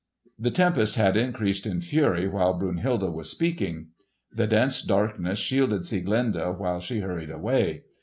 [0.39, 3.89] The tempest had increased in fury while Brunhilde was speaking.
[4.31, 7.83] The dense darkness shielded Sieglinde while she hurried away.